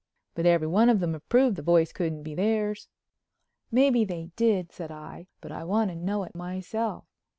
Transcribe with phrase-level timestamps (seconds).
[0.33, 2.87] "But everyone of them have proved that voice couldn't be theirs."
[3.69, 7.05] "Maybe they did," said I, "but I want to know it myself."